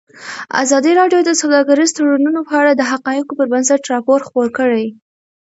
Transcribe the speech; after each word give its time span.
ازادي 0.63 0.91
راډیو 0.99 1.21
د 1.25 1.31
سوداګریز 1.41 1.89
تړونونه 1.97 2.39
په 2.47 2.53
اړه 2.61 2.71
د 2.75 2.81
حقایقو 2.91 3.37
پر 3.39 3.47
بنسټ 3.53 3.81
راپور 3.93 4.19
خپور 4.27 4.47
کړی. 4.57 4.85